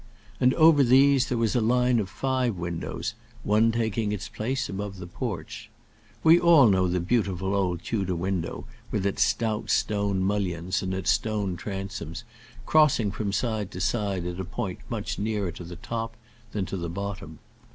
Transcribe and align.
And 0.39 0.55
over 0.55 0.83
these 0.83 1.29
there 1.29 1.37
was 1.37 1.55
a 1.55 1.61
line 1.61 1.99
of 1.99 2.09
five 2.09 2.55
windows, 2.55 3.13
one 3.43 3.71
taking 3.71 4.11
its 4.11 4.29
place 4.29 4.67
above 4.67 4.97
the 4.97 5.05
porch. 5.05 5.69
We 6.23 6.39
all 6.39 6.67
know 6.69 6.87
the 6.87 6.99
beautiful 6.99 7.53
old 7.53 7.83
Tudor 7.83 8.15
window, 8.15 8.65
with 8.89 9.05
its 9.05 9.21
stout 9.21 9.69
stone 9.69 10.23
mullions 10.23 10.81
and 10.81 10.95
its 10.95 11.11
stone 11.11 11.55
transoms, 11.55 12.23
crossing 12.65 13.11
from 13.11 13.31
side 13.31 13.69
to 13.69 13.79
side 13.79 14.25
at 14.25 14.39
a 14.39 14.43
point 14.43 14.79
much 14.89 15.19
nearer 15.19 15.51
to 15.51 15.63
the 15.63 15.75
top 15.75 16.17
than 16.51 16.65
to 16.65 16.77
the 16.77 16.89
bottom. 16.89 17.37